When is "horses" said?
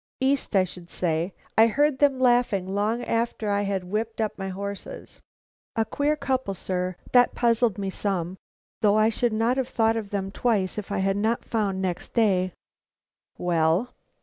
4.49-5.21